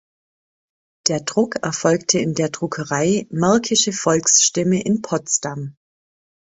[1.09, 5.75] Der Druck erfolgte in der Druckerei Märkische Volksstimme in Potsdam.